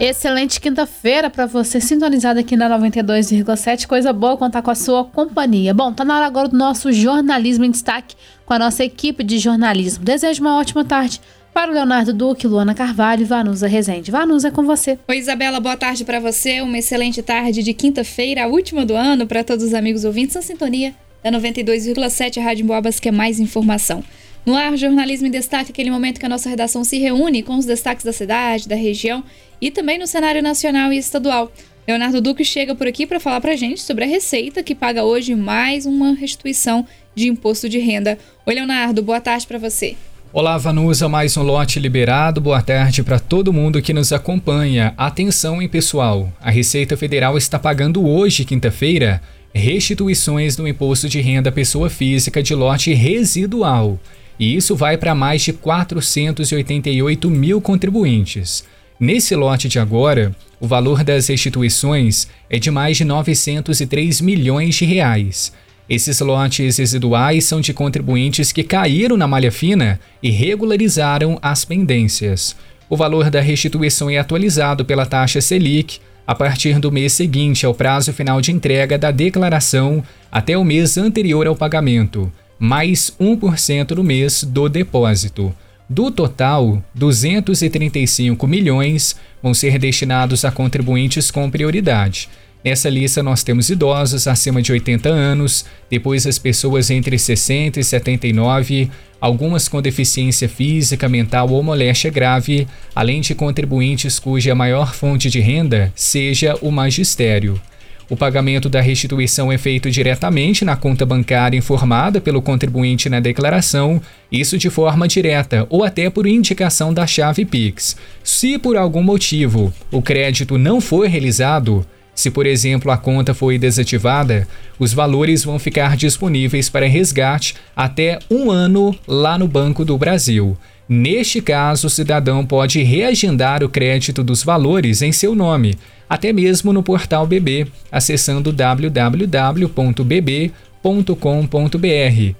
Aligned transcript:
Excelente 0.00 0.60
quinta-feira 0.60 1.30
para 1.30 1.46
você, 1.46 1.80
sintonizado 1.80 2.40
aqui 2.40 2.56
na 2.56 2.68
92,7. 2.78 3.86
Coisa 3.86 4.12
boa 4.12 4.36
contar 4.36 4.60
com 4.60 4.70
a 4.70 4.74
sua 4.74 5.04
companhia. 5.04 5.72
Bom, 5.72 5.92
tá 5.92 6.04
na 6.04 6.16
hora 6.16 6.26
agora 6.26 6.48
do 6.48 6.56
nosso 6.56 6.92
jornalismo 6.92 7.64
em 7.64 7.70
destaque 7.70 8.16
com 8.44 8.52
a 8.52 8.58
nossa 8.58 8.84
equipe 8.84 9.22
de 9.22 9.38
jornalismo. 9.38 10.04
Desejo 10.04 10.40
uma 10.40 10.58
ótima 10.58 10.84
tarde 10.84 11.20
para 11.54 11.70
o 11.70 11.74
Leonardo 11.74 12.12
Duque, 12.12 12.48
Luana 12.48 12.74
Carvalho 12.74 13.22
e 13.22 13.24
Vanusa 13.24 13.68
Rezende. 13.68 14.10
Vanusa, 14.10 14.48
é 14.48 14.50
com 14.50 14.64
você. 14.64 14.98
Oi, 15.08 15.16
Isabela, 15.16 15.60
boa 15.60 15.76
tarde 15.76 16.04
para 16.04 16.18
você. 16.18 16.60
Uma 16.60 16.78
excelente 16.78 17.22
tarde 17.22 17.62
de 17.62 17.72
quinta-feira, 17.72 18.44
a 18.44 18.46
última 18.48 18.84
do 18.84 18.96
ano, 18.96 19.28
para 19.28 19.44
todos 19.44 19.64
os 19.64 19.72
amigos 19.72 20.04
ouvintes 20.04 20.34
na 20.34 20.42
sintonia 20.42 20.92
da 21.22 21.30
92,7 21.30 22.42
Rádio 22.42 22.66
Boabas, 22.66 22.98
que 22.98 23.08
é 23.08 23.12
mais 23.12 23.38
informação. 23.38 24.02
No 24.46 24.54
ar, 24.54 24.76
jornalismo 24.76 25.26
em 25.26 25.30
destaque, 25.30 25.70
aquele 25.70 25.90
momento 25.90 26.20
que 26.20 26.26
a 26.26 26.28
nossa 26.28 26.50
redação 26.50 26.84
se 26.84 26.98
reúne 26.98 27.42
com 27.42 27.56
os 27.56 27.64
destaques 27.64 28.04
da 28.04 28.12
cidade, 28.12 28.68
da 28.68 28.76
região 28.76 29.24
e 29.58 29.70
também 29.70 29.98
no 29.98 30.06
cenário 30.06 30.42
nacional 30.42 30.92
e 30.92 30.98
estadual. 30.98 31.50
Leonardo 31.88 32.20
Duque 32.20 32.44
chega 32.44 32.74
por 32.74 32.86
aqui 32.86 33.06
para 33.06 33.18
falar 33.18 33.40
para 33.40 33.56
gente 33.56 33.80
sobre 33.80 34.04
a 34.04 34.06
Receita, 34.06 34.62
que 34.62 34.74
paga 34.74 35.02
hoje 35.02 35.34
mais 35.34 35.86
uma 35.86 36.12
restituição 36.12 36.86
de 37.14 37.26
imposto 37.26 37.70
de 37.70 37.78
renda. 37.78 38.18
Oi, 38.44 38.54
Leonardo, 38.54 39.02
boa 39.02 39.18
tarde 39.18 39.46
para 39.46 39.58
você. 39.58 39.96
Olá, 40.30 40.58
Vanusa, 40.58 41.08
mais 41.08 41.38
um 41.38 41.42
lote 41.42 41.80
liberado. 41.80 42.38
Boa 42.38 42.60
tarde 42.60 43.02
para 43.02 43.18
todo 43.18 43.52
mundo 43.52 43.80
que 43.80 43.94
nos 43.94 44.12
acompanha. 44.12 44.92
Atenção, 44.98 45.62
hein, 45.62 45.68
pessoal? 45.68 46.30
A 46.38 46.50
Receita 46.50 46.98
Federal 46.98 47.38
está 47.38 47.58
pagando 47.58 48.06
hoje, 48.06 48.44
quinta-feira, 48.44 49.22
restituições 49.54 50.54
do 50.54 50.68
imposto 50.68 51.08
de 51.08 51.22
renda 51.22 51.50
pessoa 51.50 51.88
física 51.88 52.42
de 52.42 52.54
lote 52.54 52.92
residual 52.92 53.98
e 54.38 54.56
isso 54.56 54.74
vai 54.74 54.96
para 54.96 55.14
mais 55.14 55.42
de 55.42 55.52
488 55.52 57.30
mil 57.30 57.60
contribuintes. 57.60 58.64
Nesse 58.98 59.34
lote 59.34 59.68
de 59.68 59.78
agora, 59.78 60.34
o 60.60 60.66
valor 60.66 61.02
das 61.02 61.28
restituições 61.28 62.28
é 62.48 62.58
de 62.58 62.70
mais 62.70 62.96
de 62.96 63.04
903 63.04 64.20
milhões 64.20 64.74
de 64.76 64.84
reais. 64.84 65.52
Esses 65.88 66.20
lotes 66.20 66.78
residuais 66.78 67.44
são 67.44 67.60
de 67.60 67.74
contribuintes 67.74 68.52
que 68.52 68.62
caíram 68.62 69.16
na 69.16 69.26
malha 69.26 69.52
fina 69.52 70.00
e 70.22 70.30
regularizaram 70.30 71.38
as 71.42 71.64
pendências. 71.64 72.56
O 72.88 72.96
valor 72.96 73.30
da 73.30 73.40
restituição 73.40 74.08
é 74.08 74.18
atualizado 74.18 74.84
pela 74.84 75.04
taxa 75.04 75.40
Selic 75.40 75.98
a 76.26 76.34
partir 76.34 76.78
do 76.78 76.90
mês 76.90 77.12
seguinte 77.12 77.66
ao 77.66 77.74
prazo 77.74 78.12
final 78.12 78.40
de 78.40 78.50
entrega 78.50 78.96
da 78.96 79.10
declaração 79.10 80.02
até 80.32 80.56
o 80.56 80.64
mês 80.64 80.96
anterior 80.96 81.46
ao 81.46 81.54
pagamento 81.54 82.32
mais 82.58 83.12
1% 83.20 83.90
no 83.92 84.04
mês 84.04 84.44
do 84.44 84.68
depósito. 84.68 85.54
Do 85.88 86.10
total, 86.10 86.82
235 86.94 88.46
milhões 88.46 89.16
vão 89.42 89.52
ser 89.52 89.78
destinados 89.78 90.44
a 90.44 90.50
contribuintes 90.50 91.30
com 91.30 91.50
prioridade. 91.50 92.28
Nessa 92.64 92.88
lista 92.88 93.22
nós 93.22 93.42
temos 93.42 93.68
idosos 93.68 94.26
acima 94.26 94.62
de 94.62 94.72
80 94.72 95.10
anos, 95.10 95.66
depois 95.90 96.26
as 96.26 96.38
pessoas 96.38 96.90
entre 96.90 97.18
60 97.18 97.78
e 97.78 97.84
79, 97.84 98.90
algumas 99.20 99.68
com 99.68 99.82
deficiência 99.82 100.48
física, 100.48 101.06
mental 101.06 101.50
ou 101.50 101.62
moléstia 101.62 102.10
grave, 102.10 102.66
além 102.94 103.20
de 103.20 103.34
contribuintes 103.34 104.18
cuja 104.18 104.54
maior 104.54 104.94
fonte 104.94 105.28
de 105.28 105.40
renda 105.40 105.92
seja 105.94 106.56
o 106.62 106.70
magistério. 106.70 107.60
O 108.08 108.16
pagamento 108.16 108.68
da 108.68 108.80
restituição 108.80 109.50
é 109.50 109.56
feito 109.56 109.90
diretamente 109.90 110.64
na 110.64 110.76
conta 110.76 111.06
bancária 111.06 111.56
informada 111.56 112.20
pelo 112.20 112.42
contribuinte 112.42 113.08
na 113.08 113.18
declaração, 113.18 114.00
isso 114.30 114.58
de 114.58 114.68
forma 114.68 115.08
direta 115.08 115.66
ou 115.70 115.82
até 115.82 116.10
por 116.10 116.26
indicação 116.26 116.92
da 116.92 117.06
chave 117.06 117.44
Pix. 117.44 117.96
Se 118.22 118.58
por 118.58 118.76
algum 118.76 119.02
motivo 119.02 119.72
o 119.90 120.02
crédito 120.02 120.58
não 120.58 120.80
for 120.80 121.08
realizado, 121.08 121.86
se, 122.14 122.30
por 122.30 122.46
exemplo, 122.46 122.90
a 122.90 122.96
conta 122.96 123.34
foi 123.34 123.58
desativada, 123.58 124.46
os 124.78 124.92
valores 124.92 125.42
vão 125.42 125.58
ficar 125.58 125.96
disponíveis 125.96 126.68
para 126.68 126.86
resgate 126.86 127.56
até 127.74 128.18
um 128.30 128.50
ano 128.50 128.94
lá 129.08 129.36
no 129.36 129.48
Banco 129.48 129.84
do 129.84 129.98
Brasil. 129.98 130.56
Neste 130.88 131.40
caso, 131.40 131.86
o 131.86 131.90
cidadão 131.90 132.44
pode 132.44 132.82
reagendar 132.82 133.64
o 133.64 133.68
crédito 133.68 134.22
dos 134.22 134.44
valores 134.44 135.00
em 135.00 135.10
seu 135.10 135.34
nome, 135.34 135.76
até 136.08 136.32
mesmo 136.32 136.72
no 136.72 136.82
portal 136.82 137.26
BB, 137.26 137.66
acessando 137.90 138.52
www.bb.com.br, 138.52 139.54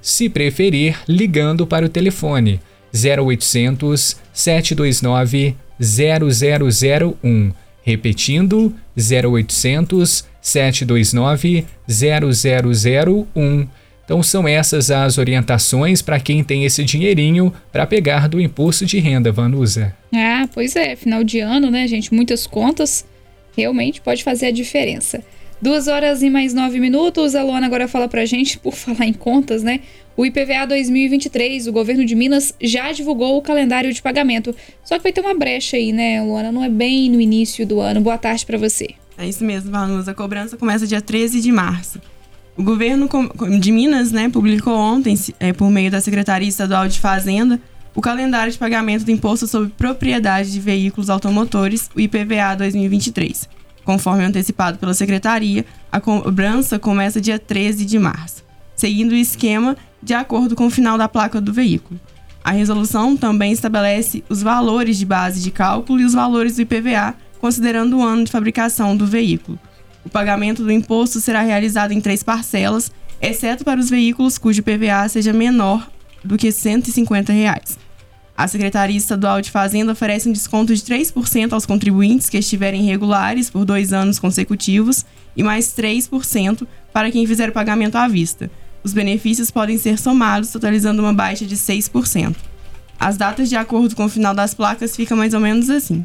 se 0.01 0.29
preferir, 0.29 0.97
ligando 1.09 1.67
para 1.67 1.87
o 1.87 1.89
telefone 1.89 2.61
0800 2.95 4.17
729 4.33 5.57
0001. 5.81 7.53
Repetindo, 7.83 8.73
0800 8.97 10.25
729 10.41 11.67
0001. 11.89 13.69
Então 14.05 14.23
são 14.23 14.47
essas 14.47 14.91
as 14.91 15.17
orientações 15.17 16.03
para 16.03 16.21
quem 16.21 16.45
tem 16.45 16.65
esse 16.65 16.85
dinheirinho 16.85 17.53
para 17.73 17.87
pegar 17.87 18.29
do 18.29 18.39
imposto 18.41 18.85
de 18.85 18.99
renda, 18.99 19.33
Vanusa. 19.33 19.95
Ah, 20.15 20.47
pois 20.53 20.77
é, 20.77 20.95
final 20.95 21.25
de 21.25 21.41
ano, 21.41 21.71
né, 21.71 21.89
gente? 21.89 22.13
Muitas 22.13 22.47
contas 22.47 23.07
realmente 23.57 24.01
pode 24.01 24.23
fazer 24.23 24.47
a 24.47 24.51
diferença. 24.51 25.23
Duas 25.61 25.89
horas 25.89 26.23
e 26.23 26.29
mais 26.29 26.53
nove 26.53 26.79
minutos. 26.79 27.35
A 27.35 27.43
Luana 27.43 27.67
agora 27.67 27.89
fala 27.89 28.07
pra 28.09 28.27
gente, 28.27 28.59
por 28.59 28.75
falar 28.77 29.07
em 29.07 29.13
contas, 29.13 29.63
né? 29.63 29.81
O 30.17 30.25
IPVA 30.25 30.67
2023, 30.69 31.67
o 31.67 31.73
governo 31.73 32.05
de 32.05 32.15
Minas 32.15 32.55
já 32.61 32.93
divulgou 32.93 33.37
o 33.37 33.43
calendário 33.43 33.93
de 33.93 34.01
pagamento. 34.01 34.55
Só 34.85 34.97
que 34.97 35.03
vai 35.03 35.13
ter 35.13 35.21
uma 35.21 35.35
brecha 35.35 35.77
aí, 35.77 35.93
né, 35.93 36.23
Luana? 36.23 36.53
Não 36.53 36.63
é 36.63 36.69
bem 36.69 37.11
no 37.11 37.21
início 37.21 37.67
do 37.67 37.81
ano. 37.81 38.01
Boa 38.01 38.19
tarde 38.19 38.47
para 38.47 38.59
você. 38.59 38.91
É 39.17 39.27
isso 39.27 39.45
mesmo, 39.45 39.71
Vanusa. 39.71 40.11
A 40.11 40.15
cobrança 40.15 40.57
começa 40.57 40.87
dia 40.87 41.01
13 41.01 41.41
de 41.41 41.51
março. 41.51 42.01
O 42.57 42.63
governo 42.63 43.09
de 43.59 43.73
Minas, 43.73 44.13
né, 44.13 44.29
publicou 44.29 44.77
ontem, 44.77 45.17
é, 45.41 45.53
por 45.53 45.69
meio 45.71 45.91
da 45.91 46.01
Secretaria 46.01 46.49
Estadual 46.49 46.87
de 46.87 47.01
Fazenda, 47.01 47.61
o 47.95 48.01
calendário 48.01 48.53
de 48.53 48.59
pagamento 48.59 49.05
do 49.05 49.11
Imposto 49.11 49.47
sobre 49.47 49.69
Propriedade 49.71 50.51
de 50.51 50.59
Veículos 50.59 51.09
Automotores, 51.09 51.89
o 51.95 52.01
IPVA 52.01 52.57
2023. 52.59 53.49
Conforme 53.85 54.25
antecipado 54.25 54.79
pela 54.79 54.95
Secretaria, 54.95 55.65
a 55.93 56.01
cobrança 56.01 56.79
começa 56.79 57.21
dia 57.21 57.39
13 57.39 57.85
de 57.85 57.99
março, 57.99 58.43
seguindo 58.75 59.13
o 59.13 59.17
esquema 59.17 59.77
de 60.03 60.13
acordo 60.13 60.57
com 60.57 60.67
o 60.67 60.71
final 60.71 60.99
da 60.99 61.09
placa 61.09 61.41
do 61.41 61.53
veículo. 61.53 62.01
A 62.43 62.51
resolução 62.51 63.17
também 63.17 63.53
estabelece 63.53 64.25
os 64.29 64.43
valores 64.43 64.99
de 64.99 65.07
base 65.07 65.41
de 65.41 65.51
cálculo 65.51 66.01
e 66.01 66.05
os 66.05 66.13
valores 66.13 66.57
do 66.57 66.63
IPVA, 66.63 67.15
considerando 67.41 67.99
o 67.99 68.03
ano 68.03 68.25
de 68.25 68.33
fabricação 68.33 68.97
do 68.97 69.07
veículo. 69.07 69.59
O 70.05 70.11
pagamento 70.11 70.63
do 70.63 70.73
imposto 70.73 71.21
será 71.21 71.43
realizado 71.43 71.93
em 71.93 72.01
três 72.01 72.23
parcelas, 72.23 72.91
exceto 73.21 73.65
para 73.65 73.81
os 73.81 73.89
veículos 73.89 74.37
cujo 74.37 74.61
IPVA 74.61 75.09
seja 75.09 75.33
menor 75.33 75.89
do 76.25 76.37
que 76.37 76.51
150 76.51 77.33
reais. 77.33 77.79
A 78.37 78.49
Secretaria 78.49 78.97
Estadual 78.97 79.41
de 79.41 79.51
Fazenda 79.51 79.93
oferece 79.93 80.29
um 80.29 80.33
desconto 80.33 80.75
de 80.75 80.83
3% 80.83 81.53
aos 81.53 81.65
contribuintes 81.65 82.29
que 82.29 82.39
estiverem 82.39 82.83
regulares 82.83 83.49
por 83.49 83.65
dois 83.65 83.93
anos 83.93 84.19
consecutivos 84.19 85.05
e 85.37 85.43
mais 85.43 85.69
3% 85.69 86.67
para 86.93 87.13
quem 87.13 87.27
fizer 87.27 87.49
o 87.49 87.53
pagamento 87.53 87.97
à 87.97 88.09
vista. 88.09 88.51
Os 88.83 88.93
benefícios 88.93 89.51
podem 89.51 89.79
ser 89.79 89.99
somados, 89.99 90.51
totalizando 90.51 91.01
uma 91.01 91.13
baixa 91.13 91.47
de 91.47 91.57
6%. 91.57 92.35
As 92.99 93.17
datas 93.17 93.49
de 93.49 93.57
acordo 93.57 93.95
com 93.95 94.05
o 94.05 94.09
final 94.09 94.35
das 94.35 94.53
placas 94.53 94.97
ficam 94.97 95.17
mais 95.17 95.33
ou 95.33 95.41
menos 95.41 95.71
assim. 95.71 96.05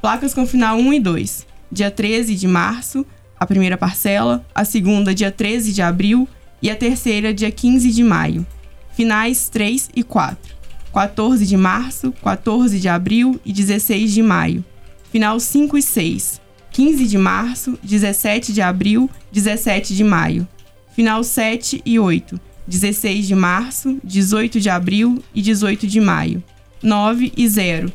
Placas 0.00 0.32
com 0.32 0.46
final 0.46 0.78
1 0.78 0.94
e 0.94 1.00
2. 1.00 1.46
Dia 1.70 1.90
13 1.90 2.34
de 2.34 2.48
março, 2.48 3.04
a 3.38 3.46
primeira 3.46 3.76
parcela, 3.76 4.44
a 4.54 4.64
segunda 4.64 5.14
dia 5.14 5.30
13 5.30 5.72
de 5.72 5.82
abril 5.82 6.28
e 6.62 6.70
a 6.70 6.76
terceira 6.76 7.34
dia 7.34 7.50
15 7.50 7.90
de 7.92 8.02
maio. 8.02 8.46
Finais 8.96 9.50
3 9.50 9.90
e 9.94 10.02
4. 10.02 10.56
14 10.90 11.44
de 11.44 11.54
março, 11.54 12.14
14 12.24 12.80
de 12.80 12.88
abril 12.88 13.38
e 13.44 13.52
16 13.52 14.10
de 14.10 14.22
maio. 14.22 14.64
Final 15.12 15.38
5 15.38 15.76
e 15.76 15.82
6. 15.82 16.40
15 16.72 17.06
de 17.06 17.18
março, 17.18 17.78
17 17.82 18.54
de 18.54 18.62
abril, 18.62 19.10
17 19.30 19.94
de 19.94 20.02
maio. 20.02 20.48
Final 20.94 21.22
7 21.22 21.82
e 21.84 21.98
8. 21.98 22.40
16 22.66 23.26
de 23.26 23.34
março, 23.34 23.98
18 24.02 24.58
de 24.58 24.70
abril 24.70 25.22
e 25.34 25.42
18 25.42 25.86
de 25.86 26.00
maio. 26.00 26.42
9 26.82 27.34
e 27.36 27.46
0. 27.46 27.92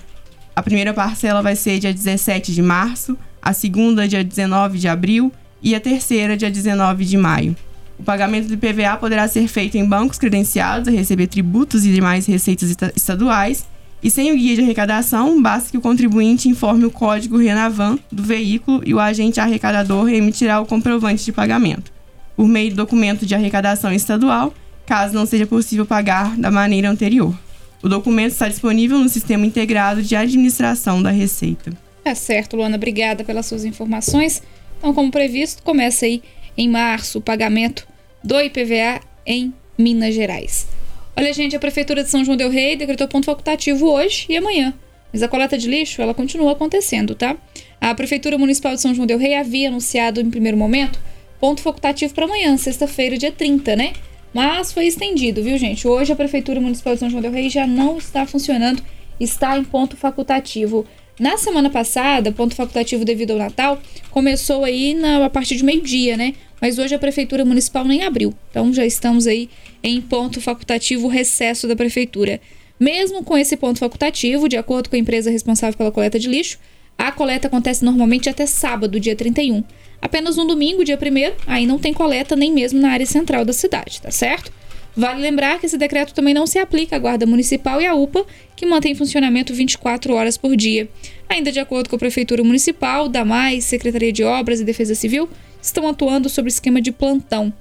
A 0.55 0.61
primeira 0.61 0.93
parcela 0.93 1.41
vai 1.41 1.55
ser 1.55 1.79
dia 1.79 1.91
17 1.91 2.53
de 2.53 2.61
março, 2.61 3.17
a 3.41 3.53
segunda 3.53 4.07
dia 4.07 4.23
19 4.23 4.77
de 4.77 4.87
abril 4.87 5.33
e 5.63 5.73
a 5.73 5.79
terceira 5.79 6.37
dia 6.37 6.51
19 6.51 7.05
de 7.05 7.17
maio. 7.17 7.55
O 8.01 8.03
pagamento 8.03 8.48
do 8.48 8.56
IPVA 8.56 8.98
poderá 8.98 9.27
ser 9.27 9.48
feito 9.48 9.77
em 9.77 9.86
bancos 9.86 10.18
credenciados 10.18 10.88
a 10.88 10.92
receber 10.92 11.27
tributos 11.27 11.86
e 11.86 11.94
demais 11.94 12.25
receitas 12.25 12.75
estaduais. 12.95 13.68
E 14.01 14.09
sem 14.09 14.31
o 14.31 14.36
guia 14.36 14.56
de 14.56 14.63
arrecadação, 14.63 15.39
basta 15.39 15.69
que 15.69 15.77
o 15.77 15.81
contribuinte 15.81 16.50
informe 16.50 16.83
o 16.83 16.89
código 16.89 17.38
RENAVAN 17.38 18.00
do 18.12 18.24
veículo 18.24 18.81
e 18.83 18.92
o 18.92 19.00
agente 19.00 19.39
arrecadador 19.39 20.09
emitirá 20.09 20.59
o 20.59 20.65
comprovante 20.65 21.24
de 21.24 21.31
pagamento, 21.31 21.94
por 22.36 22.48
meio 22.48 22.71
do 22.71 22.77
documento 22.77 23.24
de 23.24 23.36
arrecadação 23.36 23.94
estadual, 23.94 24.51
caso 24.83 25.13
não 25.13 25.27
seja 25.27 25.45
possível 25.45 25.86
pagar 25.86 26.36
da 26.36 26.50
maneira 26.50 26.89
anterior. 26.89 27.38
O 27.83 27.88
documento 27.88 28.31
está 28.31 28.48
disponível 28.48 28.98
no 28.98 29.09
Sistema 29.09 29.45
Integrado 29.45 30.01
de 30.01 30.15
Administração 30.15 31.03
da 31.03 31.12
Receita. 31.12 31.71
Tá 32.03 32.15
certo, 32.15 32.57
Luana, 32.57 32.77
obrigada 32.77 33.24
pelas 33.24 33.45
suas 33.45 33.63
informações. 33.63 34.42
Então, 34.80 34.92
como 34.92 35.12
previsto, 35.12 35.62
começa 35.62 36.07
aí 36.07 36.24
em 36.57 36.68
março 36.68 37.19
o 37.19 37.21
pagamento 37.21 37.90
do 38.23 38.39
IPVA 38.39 39.01
em 39.25 39.53
Minas 39.77 40.13
Gerais. 40.13 40.68
Olha, 41.15 41.33
gente, 41.33 41.56
a 41.56 41.59
Prefeitura 41.59 42.03
de 42.03 42.09
São 42.09 42.23
João 42.23 42.38
Del 42.38 42.50
Rei 42.50 42.75
decretou 42.75 43.07
ponto 43.07 43.25
facultativo 43.25 43.88
hoje 43.88 44.25
e 44.29 44.38
amanhã. 44.38 44.73
Mas 45.12 45.21
a 45.21 45.27
coleta 45.27 45.57
de 45.57 45.68
lixo, 45.68 46.01
ela 46.01 46.13
continua 46.13 46.53
acontecendo, 46.53 47.13
tá? 47.15 47.35
A 47.79 47.94
Prefeitura 47.94 48.38
Municipal 48.38 48.73
de 48.75 48.81
São 48.81 48.94
João 48.94 49.06
Del 49.06 49.18
Rei 49.18 49.35
havia 49.35 49.68
anunciado 49.68 50.21
em 50.21 50.29
primeiro 50.29 50.57
momento 50.57 51.00
ponto 51.41 51.59
facultativo 51.59 52.13
para 52.13 52.25
amanhã, 52.25 52.56
sexta-feira, 52.56 53.18
dia 53.18 53.31
30, 53.31 53.75
né? 53.75 53.94
Mas 54.31 54.71
foi 54.71 54.85
estendido, 54.85 55.44
viu, 55.44 55.57
gente? 55.57 55.88
Hoje 55.88 56.13
a 56.13 56.15
Prefeitura 56.15 56.62
Municipal 56.62 56.94
de 56.94 57.00
São 57.00 57.09
João 57.09 57.21
Del 57.21 57.31
Rei 57.31 57.50
já 57.50 57.65
não 57.65 57.97
está 57.97 58.27
funcionando, 58.27 58.81
está 59.19 59.57
em 59.57 59.63
ponto 59.63 59.97
facultativo. 59.97 60.85
Na 61.19 61.38
semana 61.38 61.69
passada, 61.69 62.31
ponto 62.31 62.56
facultativo 62.56 63.03
devido 63.03 63.31
ao 63.31 63.38
Natal, 63.38 63.81
começou 64.12 64.63
aí 64.63 64.94
na, 64.94 65.25
a 65.25 65.29
partir 65.29 65.56
de 65.56 65.65
meio-dia, 65.65 66.15
né? 66.15 66.35
Mas 66.61 66.77
hoje 66.77 66.93
a 66.93 66.99
Prefeitura 66.99 67.43
Municipal 67.43 67.83
nem 67.83 68.03
abriu. 68.03 68.33
Então 68.51 68.71
já 68.71 68.85
estamos 68.85 69.25
aí 69.25 69.49
em 69.83 69.99
ponto 69.99 70.39
facultativo 70.39 71.07
recesso 71.07 71.67
da 71.67 71.75
Prefeitura. 71.75 72.39
Mesmo 72.79 73.23
com 73.23 73.37
esse 73.37 73.57
ponto 73.57 73.79
facultativo, 73.79 74.47
de 74.47 74.57
acordo 74.57 74.89
com 74.89 74.95
a 74.95 74.99
empresa 74.99 75.31
responsável 75.31 75.77
pela 75.77 75.91
coleta 75.91 76.19
de 76.19 76.27
lixo, 76.27 76.59
a 76.97 77.11
coleta 77.11 77.47
acontece 77.47 77.83
normalmente 77.83 78.29
até 78.29 78.45
sábado, 78.45 78.99
dia 78.99 79.15
31. 79.15 79.63
Apenas 79.99 80.35
no 80.35 80.45
domingo, 80.45 80.83
dia 80.83 80.97
1 80.97 81.33
aí 81.47 81.65
não 81.65 81.79
tem 81.79 81.93
coleta 81.93 82.35
nem 82.35 82.53
mesmo 82.53 82.79
na 82.79 82.91
área 82.91 83.05
central 83.05 83.43
da 83.43 83.53
cidade, 83.53 84.01
tá 84.01 84.11
certo? 84.11 84.51
Vale 84.95 85.21
lembrar 85.21 85.59
que 85.59 85.65
esse 85.65 85.77
decreto 85.77 86.13
também 86.13 86.33
não 86.33 86.45
se 86.45 86.59
aplica 86.59 86.95
à 86.95 86.99
Guarda 86.99 87.25
Municipal 87.25 87.81
e 87.81 87.87
à 87.87 87.95
UPA, 87.95 88.25
que 88.55 88.65
mantém 88.65 88.93
funcionamento 88.93 89.53
24 89.53 90.13
horas 90.13 90.37
por 90.37 90.55
dia. 90.55 90.89
Ainda 91.29 91.51
de 91.51 91.59
acordo 91.59 91.89
com 91.89 91.95
a 91.95 91.99
Prefeitura 91.99 92.43
Municipal, 92.43 93.07
DAMAI, 93.07 93.61
Secretaria 93.61 94.11
de 94.11 94.23
Obras 94.23 94.59
e 94.59 94.65
Defesa 94.65 94.93
Civil, 94.93 95.29
estão 95.61 95.87
atuando 95.87 96.29
sobre 96.29 96.49
esquema 96.49 96.81
de 96.81 96.91
plantão. 96.91 97.53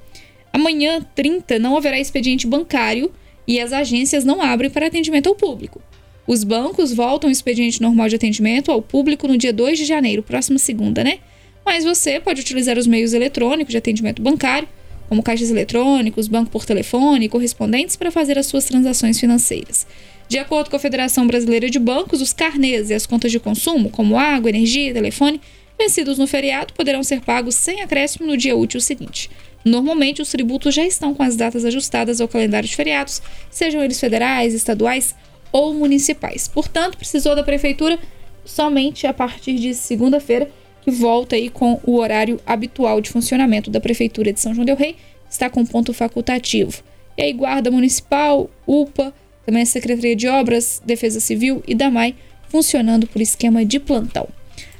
Amanhã, 0.52 1.04
30, 1.14 1.58
não 1.58 1.76
haverá 1.76 1.98
expediente 1.98 2.46
bancário 2.46 3.12
e 3.46 3.60
as 3.60 3.72
agências 3.72 4.24
não 4.24 4.40
abrem 4.42 4.70
para 4.70 4.86
atendimento 4.86 5.28
ao 5.28 5.34
público. 5.34 5.82
Os 6.26 6.44
bancos 6.44 6.92
voltam 6.92 7.28
ao 7.28 7.32
expediente 7.32 7.82
normal 7.82 8.08
de 8.08 8.16
atendimento 8.16 8.70
ao 8.70 8.80
público 8.80 9.26
no 9.26 9.36
dia 9.36 9.52
2 9.52 9.78
de 9.78 9.84
janeiro, 9.84 10.22
próxima 10.22 10.58
segunda, 10.58 11.02
né? 11.02 11.18
Mas 11.64 11.84
você 11.84 12.20
pode 12.20 12.40
utilizar 12.40 12.78
os 12.78 12.86
meios 12.86 13.12
eletrônicos 13.12 13.72
de 13.72 13.78
atendimento 13.78 14.22
bancário, 14.22 14.68
como 15.08 15.22
caixas 15.22 15.50
eletrônicos, 15.50 16.28
banco 16.28 16.50
por 16.50 16.64
telefone 16.64 17.26
e 17.26 17.28
correspondentes 17.28 17.96
para 17.96 18.12
fazer 18.12 18.38
as 18.38 18.46
suas 18.46 18.64
transações 18.64 19.18
financeiras. 19.18 19.86
De 20.28 20.38
acordo 20.38 20.70
com 20.70 20.76
a 20.76 20.78
Federação 20.78 21.26
Brasileira 21.26 21.68
de 21.68 21.80
Bancos, 21.80 22.20
os 22.20 22.32
carnês 22.32 22.90
e 22.90 22.94
as 22.94 23.06
contas 23.06 23.32
de 23.32 23.40
consumo, 23.40 23.90
como 23.90 24.16
água, 24.16 24.48
energia 24.48 24.94
telefone, 24.94 25.40
vencidos 25.80 26.18
no 26.18 26.26
feriado, 26.26 26.74
poderão 26.74 27.02
ser 27.02 27.22
pagos 27.22 27.54
sem 27.54 27.80
acréscimo 27.80 28.26
no 28.26 28.36
dia 28.36 28.54
útil 28.54 28.80
seguinte. 28.80 29.30
Normalmente, 29.64 30.20
os 30.20 30.30
tributos 30.30 30.74
já 30.74 30.84
estão 30.84 31.14
com 31.14 31.22
as 31.22 31.36
datas 31.36 31.64
ajustadas 31.64 32.20
ao 32.20 32.28
calendário 32.28 32.68
de 32.68 32.76
feriados, 32.76 33.22
sejam 33.50 33.82
eles 33.82 33.98
federais, 33.98 34.54
estaduais 34.54 35.14
ou 35.50 35.74
municipais. 35.74 36.46
Portanto, 36.48 36.96
precisou 36.96 37.34
da 37.34 37.42
prefeitura 37.42 37.98
somente 38.44 39.06
a 39.06 39.12
partir 39.12 39.54
de 39.54 39.74
segunda-feira, 39.74 40.50
que 40.82 40.90
volta 40.90 41.36
aí 41.36 41.48
com 41.48 41.80
o 41.84 41.96
horário 41.96 42.40
habitual 42.46 43.00
de 43.00 43.10
funcionamento 43.10 43.70
da 43.70 43.80
prefeitura 43.80 44.32
de 44.32 44.40
São 44.40 44.54
João 44.54 44.64
del 44.64 44.76
Rei, 44.76 44.96
está 45.28 45.48
com 45.48 45.64
ponto 45.64 45.92
facultativo. 45.92 46.82
E 47.16 47.22
aí, 47.22 47.32
Guarda 47.32 47.70
Municipal, 47.70 48.50
UPA, 48.66 49.14
também 49.44 49.62
a 49.62 49.66
Secretaria 49.66 50.16
de 50.16 50.28
Obras, 50.28 50.80
Defesa 50.84 51.20
Civil 51.20 51.62
e 51.66 51.74
DAMAI 51.74 52.14
funcionando 52.48 53.06
por 53.06 53.20
esquema 53.20 53.64
de 53.64 53.78
plantão. 53.78 54.28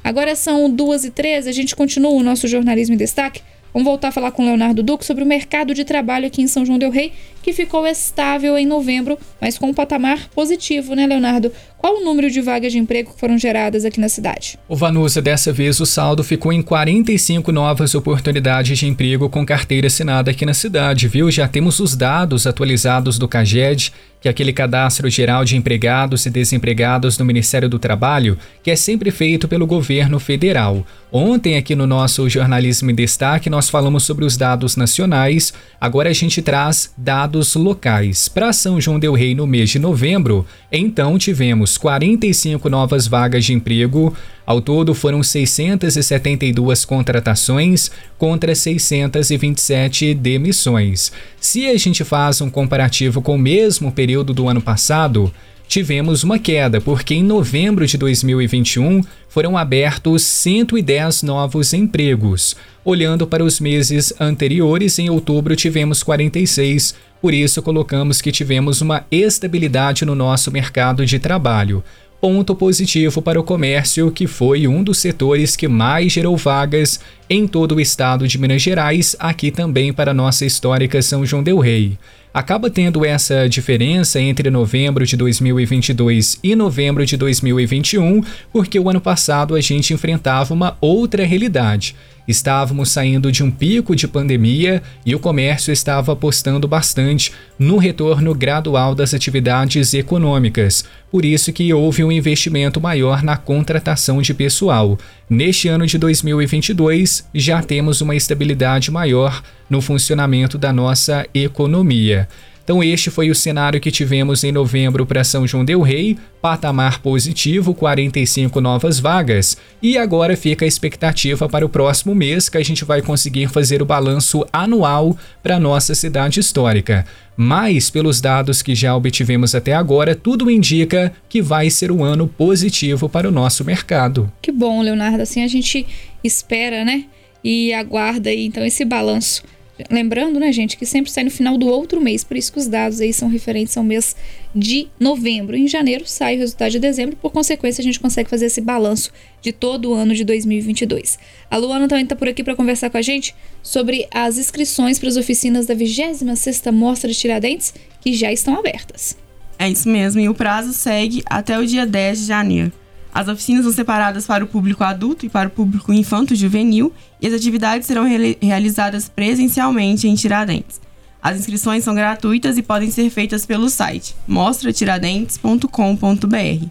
Agora 0.02 0.34
são 0.34 0.70
duas 0.70 1.04
e 1.04 1.10
três, 1.10 1.46
a 1.46 1.52
gente 1.52 1.76
continua 1.76 2.10
o 2.10 2.22
nosso 2.22 2.48
jornalismo 2.48 2.94
em 2.94 2.98
destaque 2.98 3.42
Vamos 3.72 3.86
voltar 3.86 4.08
a 4.08 4.12
falar 4.12 4.32
com 4.32 4.44
Leonardo 4.44 4.82
Duque 4.82 5.04
sobre 5.04 5.22
o 5.22 5.26
mercado 5.26 5.72
de 5.72 5.84
trabalho 5.84 6.26
aqui 6.26 6.42
em 6.42 6.48
São 6.48 6.66
João 6.66 6.78
del 6.78 6.90
Rei, 6.90 7.12
que 7.40 7.52
ficou 7.52 7.86
estável 7.86 8.58
em 8.58 8.66
novembro, 8.66 9.16
mas 9.40 9.56
com 9.56 9.68
um 9.68 9.74
patamar 9.74 10.28
positivo, 10.34 10.94
né, 10.94 11.06
Leonardo? 11.06 11.52
Qual 11.78 11.98
o 11.98 12.04
número 12.04 12.28
de 12.28 12.40
vagas 12.40 12.72
de 12.72 12.78
emprego 12.78 13.12
que 13.12 13.20
foram 13.20 13.38
geradas 13.38 13.84
aqui 13.84 14.00
na 14.00 14.08
cidade? 14.08 14.58
O 14.68 14.74
Vanusa, 14.74 15.22
dessa 15.22 15.52
vez 15.52 15.78
o 15.78 15.86
saldo 15.86 16.24
ficou 16.24 16.52
em 16.52 16.62
45 16.62 17.52
novas 17.52 17.94
oportunidades 17.94 18.76
de 18.76 18.86
emprego 18.86 19.30
com 19.30 19.46
carteira 19.46 19.86
assinada 19.86 20.32
aqui 20.32 20.44
na 20.44 20.52
cidade, 20.52 21.06
viu? 21.06 21.30
Já 21.30 21.46
temos 21.46 21.78
os 21.78 21.96
dados 21.96 22.46
atualizados 22.46 23.18
do 23.18 23.28
CAGED 23.28 23.92
que 24.20 24.28
é 24.28 24.30
aquele 24.30 24.52
cadastro 24.52 25.08
geral 25.08 25.44
de 25.44 25.56
empregados 25.56 26.26
e 26.26 26.30
desempregados 26.30 27.16
do 27.16 27.24
Ministério 27.24 27.68
do 27.68 27.78
Trabalho, 27.78 28.36
que 28.62 28.70
é 28.70 28.76
sempre 28.76 29.10
feito 29.10 29.48
pelo 29.48 29.66
governo 29.66 30.20
federal. 30.20 30.86
Ontem, 31.10 31.56
aqui 31.56 31.74
no 31.74 31.86
nosso 31.86 32.28
Jornalismo 32.28 32.90
em 32.90 32.94
Destaque, 32.94 33.50
nós 33.50 33.68
falamos 33.68 34.04
sobre 34.04 34.24
os 34.24 34.36
dados 34.36 34.76
nacionais, 34.76 35.52
agora 35.80 36.10
a 36.10 36.12
gente 36.12 36.42
traz 36.42 36.92
dados 36.96 37.54
locais. 37.54 38.28
Para 38.28 38.52
São 38.52 38.80
João 38.80 39.00
Del 39.00 39.14
Rei, 39.14 39.34
no 39.34 39.46
mês 39.46 39.70
de 39.70 39.78
novembro, 39.78 40.46
então 40.70 41.18
tivemos 41.18 41.76
45 41.78 42.68
novas 42.68 43.06
vagas 43.06 43.44
de 43.44 43.54
emprego, 43.54 44.14
ao 44.44 44.60
todo, 44.60 44.94
foram 44.94 45.22
672 45.22 46.84
contratações 46.84 47.90
contra 48.18 48.54
627 48.54 50.14
demissões. 50.14 51.12
Se 51.40 51.66
a 51.66 51.76
gente 51.76 52.04
faz 52.04 52.40
um 52.40 52.50
comparativo 52.50 53.22
com 53.22 53.36
o 53.36 53.38
mesmo 53.38 53.92
período 53.92 54.32
do 54.34 54.48
ano 54.48 54.60
passado, 54.60 55.32
tivemos 55.68 56.24
uma 56.24 56.36
queda, 56.36 56.80
porque 56.80 57.14
em 57.14 57.22
novembro 57.22 57.86
de 57.86 57.96
2021 57.96 59.02
foram 59.28 59.56
abertos 59.56 60.24
110 60.24 61.22
novos 61.22 61.72
empregos. 61.72 62.56
Olhando 62.84 63.24
para 63.24 63.44
os 63.44 63.60
meses 63.60 64.12
anteriores, 64.18 64.98
em 64.98 65.08
outubro 65.08 65.54
tivemos 65.54 66.02
46, 66.02 66.96
por 67.22 67.32
isso 67.32 67.62
colocamos 67.62 68.20
que 68.20 68.32
tivemos 68.32 68.80
uma 68.80 69.06
estabilidade 69.12 70.04
no 70.04 70.16
nosso 70.16 70.50
mercado 70.50 71.06
de 71.06 71.20
trabalho 71.20 71.84
ponto 72.20 72.54
positivo 72.54 73.22
para 73.22 73.40
o 73.40 73.42
comércio, 73.42 74.10
que 74.10 74.26
foi 74.26 74.68
um 74.68 74.82
dos 74.82 74.98
setores 74.98 75.56
que 75.56 75.66
mais 75.66 76.12
gerou 76.12 76.36
vagas 76.36 77.00
em 77.28 77.46
todo 77.46 77.76
o 77.76 77.80
estado 77.80 78.28
de 78.28 78.38
Minas 78.38 78.60
Gerais, 78.60 79.16
aqui 79.18 79.50
também 79.50 79.92
para 79.92 80.12
nossa 80.12 80.44
histórica 80.44 81.00
São 81.00 81.24
João 81.24 81.42
del 81.42 81.58
Rei. 81.58 81.96
Acaba 82.32 82.70
tendo 82.70 83.04
essa 83.04 83.48
diferença 83.48 84.20
entre 84.20 84.50
novembro 84.50 85.04
de 85.04 85.16
2022 85.16 86.38
e 86.44 86.54
novembro 86.54 87.04
de 87.04 87.16
2021, 87.16 88.22
porque 88.52 88.78
o 88.78 88.88
ano 88.88 89.00
passado 89.00 89.56
a 89.56 89.60
gente 89.60 89.92
enfrentava 89.92 90.54
uma 90.54 90.76
outra 90.80 91.24
realidade. 91.24 91.96
Estávamos 92.30 92.92
saindo 92.92 93.32
de 93.32 93.42
um 93.42 93.50
pico 93.50 93.96
de 93.96 94.06
pandemia 94.06 94.80
e 95.04 95.16
o 95.16 95.18
comércio 95.18 95.72
estava 95.72 96.12
apostando 96.12 96.68
bastante 96.68 97.32
no 97.58 97.76
retorno 97.76 98.32
gradual 98.32 98.94
das 98.94 99.12
atividades 99.12 99.94
econômicas. 99.94 100.84
Por 101.10 101.24
isso 101.24 101.52
que 101.52 101.74
houve 101.74 102.04
um 102.04 102.12
investimento 102.12 102.80
maior 102.80 103.24
na 103.24 103.36
contratação 103.36 104.22
de 104.22 104.32
pessoal. 104.32 104.96
Neste 105.28 105.66
ano 105.66 105.84
de 105.88 105.98
2022, 105.98 107.28
já 107.34 107.60
temos 107.64 108.00
uma 108.00 108.14
estabilidade 108.14 108.92
maior 108.92 109.42
no 109.68 109.80
funcionamento 109.80 110.56
da 110.56 110.72
nossa 110.72 111.26
economia. 111.34 112.28
Então, 112.62 112.82
este 112.82 113.10
foi 113.10 113.30
o 113.30 113.34
cenário 113.34 113.80
que 113.80 113.90
tivemos 113.90 114.44
em 114.44 114.52
novembro 114.52 115.04
para 115.04 115.24
São 115.24 115.46
João 115.46 115.64
Del 115.64 115.80
Rei, 115.80 116.16
patamar 116.40 117.00
positivo, 117.00 117.74
45 117.74 118.60
novas 118.60 119.00
vagas. 119.00 119.56
E 119.82 119.98
agora 119.98 120.36
fica 120.36 120.64
a 120.64 120.68
expectativa 120.68 121.48
para 121.48 121.66
o 121.66 121.68
próximo 121.68 122.14
mês 122.14 122.48
que 122.48 122.58
a 122.58 122.62
gente 122.62 122.84
vai 122.84 123.02
conseguir 123.02 123.48
fazer 123.48 123.82
o 123.82 123.86
balanço 123.86 124.46
anual 124.52 125.16
para 125.42 125.58
nossa 125.58 125.94
cidade 125.94 126.40
histórica. 126.40 127.04
Mas, 127.36 127.88
pelos 127.88 128.20
dados 128.20 128.60
que 128.60 128.74
já 128.74 128.94
obtivemos 128.94 129.54
até 129.54 129.72
agora, 129.72 130.14
tudo 130.14 130.50
indica 130.50 131.12
que 131.28 131.40
vai 131.40 131.70
ser 131.70 131.90
um 131.90 132.04
ano 132.04 132.28
positivo 132.28 133.08
para 133.08 133.26
o 133.26 133.32
nosso 133.32 133.64
mercado. 133.64 134.30
Que 134.42 134.52
bom, 134.52 134.82
Leonardo. 134.82 135.22
Assim 135.22 135.42
a 135.42 135.48
gente 135.48 135.86
espera, 136.22 136.84
né? 136.84 137.06
E 137.42 137.72
aguarda 137.72 138.28
aí, 138.28 138.44
então 138.44 138.64
esse 138.64 138.84
balanço 138.84 139.42
Lembrando, 139.90 140.40
né, 140.40 140.52
gente, 140.52 140.76
que 140.76 140.84
sempre 140.84 141.10
sai 141.10 141.24
no 141.24 141.30
final 141.30 141.56
do 141.56 141.66
outro 141.66 142.00
mês, 142.00 142.24
por 142.24 142.36
isso 142.36 142.52
que 142.52 142.58
os 142.58 142.66
dados 142.66 143.00
aí 143.00 143.12
são 143.12 143.28
referentes 143.28 143.76
ao 143.76 143.84
mês 143.84 144.16
de 144.54 144.88
novembro. 144.98 145.56
Em 145.56 145.68
janeiro 145.68 146.04
sai 146.06 146.36
o 146.36 146.38
resultado 146.38 146.72
de 146.72 146.78
dezembro, 146.78 147.16
por 147.16 147.30
consequência, 147.30 147.80
a 147.80 147.84
gente 147.84 148.00
consegue 148.00 148.28
fazer 148.28 148.46
esse 148.46 148.60
balanço 148.60 149.12
de 149.40 149.52
todo 149.52 149.90
o 149.90 149.94
ano 149.94 150.14
de 150.14 150.24
2022. 150.24 151.18
A 151.50 151.56
Luana 151.56 151.88
também 151.88 152.04
está 152.04 152.16
por 152.16 152.28
aqui 152.28 152.42
para 152.42 152.56
conversar 152.56 152.90
com 152.90 152.98
a 152.98 153.02
gente 153.02 153.34
sobre 153.62 154.06
as 154.10 154.38
inscrições 154.38 154.98
para 154.98 155.08
as 155.08 155.16
oficinas 155.16 155.66
da 155.66 155.74
26ª 155.74 156.72
Mostra 156.72 157.10
de 157.10 157.16
Tiradentes, 157.16 157.72
que 158.00 158.12
já 158.12 158.32
estão 158.32 158.58
abertas. 158.58 159.16
É 159.58 159.68
isso 159.68 159.88
mesmo, 159.88 160.20
e 160.20 160.28
o 160.28 160.34
prazo 160.34 160.72
segue 160.72 161.22
até 161.26 161.58
o 161.58 161.66
dia 161.66 161.86
10 161.86 162.20
de 162.20 162.26
janeiro. 162.26 162.72
As 163.12 163.28
oficinas 163.28 163.64
são 163.64 163.72
separadas 163.72 164.26
para 164.26 164.44
o 164.44 164.46
público 164.46 164.84
adulto 164.84 165.26
e 165.26 165.28
para 165.28 165.48
o 165.48 165.50
público 165.50 165.92
infanto-juvenil 165.92 166.92
e 167.20 167.26
as 167.26 167.34
atividades 167.34 167.86
serão 167.86 168.04
re 168.04 168.38
realizadas 168.40 169.08
presencialmente 169.08 170.06
em 170.06 170.14
Tiradentes. 170.14 170.80
As 171.22 171.38
inscrições 171.38 171.84
são 171.84 171.94
gratuitas 171.94 172.56
e 172.56 172.62
podem 172.62 172.90
ser 172.90 173.10
feitas 173.10 173.44
pelo 173.44 173.68
site 173.68 174.16
mostratiradentes.com.br. 174.26 176.66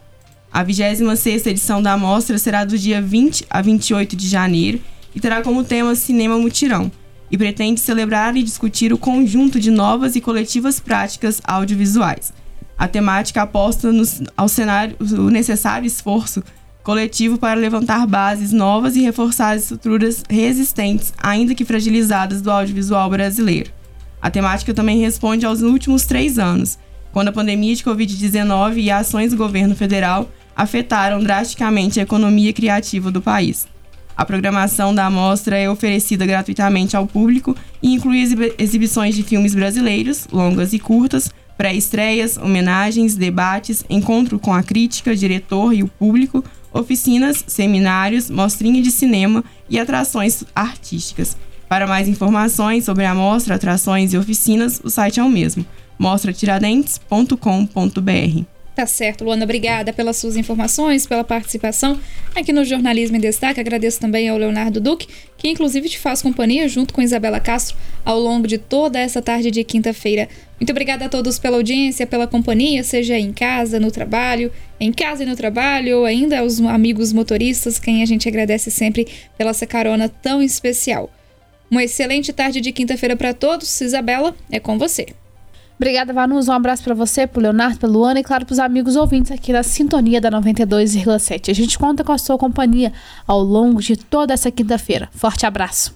A 0.51 0.65
26ª 0.65 1.47
edição 1.47 1.79
da 1.81 1.95
mostra 1.95 2.37
será 2.39 2.65
do 2.65 2.77
dia 2.77 3.01
20 3.01 3.45
a 3.49 3.61
28 3.61 4.15
de 4.15 4.27
janeiro 4.27 4.81
e 5.13 5.19
terá 5.19 5.43
como 5.43 5.63
tema 5.63 5.93
Cinema 5.93 6.39
Mutirão 6.39 6.91
e 7.29 7.37
pretende 7.37 7.79
celebrar 7.79 8.35
e 8.35 8.41
discutir 8.41 8.91
o 8.91 8.97
conjunto 8.97 9.59
de 9.59 9.69
novas 9.69 10.15
e 10.15 10.21
coletivas 10.21 10.79
práticas 10.79 11.39
audiovisuais. 11.43 12.33
A 12.79 12.87
temática 12.87 13.41
aposta 13.41 13.91
no, 13.91 14.03
ao 14.37 14.47
cenário, 14.47 14.95
o 15.01 15.29
necessário 15.29 15.85
esforço 15.85 16.41
coletivo 16.81 17.37
para 17.37 17.59
levantar 17.59 18.07
bases 18.07 18.53
novas 18.53 18.95
e 18.95 19.01
reforçar 19.01 19.53
as 19.53 19.63
estruturas 19.63 20.23
resistentes, 20.29 21.13
ainda 21.21 21.53
que 21.53 21.65
fragilizadas, 21.65 22.41
do 22.41 22.49
audiovisual 22.49 23.09
brasileiro. 23.09 23.69
A 24.21 24.31
temática 24.31 24.73
também 24.73 25.01
responde 25.01 25.45
aos 25.45 25.61
últimos 25.61 26.05
três 26.05 26.39
anos, 26.39 26.79
quando 27.11 27.27
a 27.27 27.33
pandemia 27.33 27.75
de 27.75 27.83
Covid-19 27.83 28.77
e 28.77 28.89
ações 28.89 29.31
do 29.31 29.37
governo 29.37 29.75
federal 29.75 30.29
afetaram 30.55 31.21
drasticamente 31.21 31.99
a 31.99 32.03
economia 32.03 32.53
criativa 32.53 33.11
do 33.11 33.21
país. 33.21 33.67
A 34.15 34.25
programação 34.25 34.95
da 34.95 35.05
amostra 35.05 35.57
é 35.57 35.69
oferecida 35.69 36.25
gratuitamente 36.25 36.95
ao 36.95 37.05
público 37.05 37.55
e 37.83 37.93
inclui 37.93 38.23
exibições 38.57 39.15
de 39.15 39.23
filmes 39.23 39.53
brasileiros, 39.53 40.27
longas 40.31 40.71
e 40.71 40.79
curtas, 40.79 41.29
pré-estreias, 41.59 42.37
homenagens, 42.37 43.15
debates, 43.15 43.83
encontro 43.89 44.39
com 44.39 44.53
a 44.53 44.63
crítica, 44.63 45.13
diretor 45.13 45.73
e 45.73 45.83
o 45.83 45.89
público, 45.89 46.41
oficinas, 46.71 47.43
seminários, 47.45 48.29
mostrinha 48.29 48.81
de 48.81 48.89
cinema 48.89 49.43
e 49.69 49.77
atrações 49.77 50.45
artísticas. 50.55 51.35
Para 51.67 51.85
mais 51.85 52.07
informações 52.07 52.85
sobre 52.85 53.03
a 53.03 53.13
mostra, 53.13 53.55
atrações 53.55 54.13
e 54.13 54.17
oficinas, 54.17 54.79
o 54.81 54.89
site 54.89 55.19
é 55.19 55.23
o 55.23 55.29
mesmo: 55.29 55.65
mostratiradentes.com.br. 55.97 58.58
Tá 58.79 58.85
certo, 58.85 59.25
Luana, 59.25 59.43
obrigada 59.43 59.91
pelas 59.91 60.15
suas 60.15 60.37
informações, 60.37 61.05
pela 61.05 61.21
participação 61.21 61.99
aqui 62.33 62.53
no 62.53 62.63
Jornalismo 62.63 63.17
em 63.17 63.19
Destaque. 63.19 63.59
Agradeço 63.59 63.99
também 63.99 64.29
ao 64.29 64.37
Leonardo 64.37 64.79
Duque, 64.79 65.05
que 65.37 65.49
inclusive 65.49 65.89
te 65.89 65.99
faz 65.99 66.21
companhia 66.21 66.65
junto 66.69 66.93
com 66.93 67.01
Isabela 67.01 67.41
Castro 67.41 67.75
ao 68.05 68.17
longo 68.17 68.47
de 68.47 68.57
toda 68.57 68.97
essa 68.97 69.21
tarde 69.21 69.51
de 69.51 69.65
quinta-feira. 69.65 70.29
Muito 70.57 70.69
obrigada 70.69 71.03
a 71.03 71.09
todos 71.09 71.37
pela 71.37 71.57
audiência, 71.57 72.07
pela 72.07 72.25
companhia, 72.25 72.81
seja 72.81 73.19
em 73.19 73.33
casa, 73.33 73.81
no 73.81 73.91
trabalho, 73.91 74.49
em 74.79 74.93
casa 74.93 75.23
e 75.23 75.25
no 75.25 75.35
trabalho, 75.35 75.97
ou 75.97 76.05
ainda 76.05 76.39
aos 76.39 76.61
amigos 76.61 77.11
motoristas, 77.11 77.77
quem 77.77 78.01
a 78.01 78.05
gente 78.05 78.29
agradece 78.29 78.71
sempre 78.71 79.05
pela 79.37 79.49
essa 79.51 79.67
carona 79.67 80.07
tão 80.07 80.41
especial. 80.41 81.11
Uma 81.69 81.83
excelente 81.83 82.31
tarde 82.31 82.61
de 82.61 82.71
quinta-feira 82.71 83.17
para 83.17 83.33
todos. 83.33 83.81
Isabela, 83.81 84.33
é 84.49 84.57
com 84.57 84.79
você. 84.79 85.07
Obrigada, 85.79 86.11
Vanus. 86.11 86.49
Um 86.49 86.51
abraço 86.51 86.83
para 86.83 86.93
você, 86.93 87.25
pro 87.25 87.41
Leonardo, 87.41 87.79
pelo 87.79 87.93
Luana 87.93 88.19
e, 88.19 88.23
claro, 88.23 88.45
pros 88.45 88.59
amigos 88.59 88.97
ouvintes 88.97 89.31
aqui 89.31 89.53
da 89.53 89.63
Sintonia 89.63 90.19
da 90.19 90.29
92,7. 90.29 91.49
A 91.49 91.53
gente 91.53 91.79
conta 91.79 92.03
com 92.03 92.11
a 92.11 92.17
sua 92.17 92.37
companhia 92.37 92.91
ao 93.25 93.39
longo 93.41 93.81
de 93.81 93.95
toda 93.95 94.33
essa 94.33 94.51
quinta-feira. 94.51 95.07
Forte 95.13 95.45
abraço. 95.45 95.95